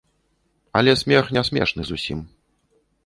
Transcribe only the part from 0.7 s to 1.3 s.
Але смех